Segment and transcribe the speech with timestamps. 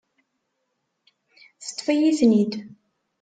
[1.63, 2.53] Teṭṭef-iyi-ten-id.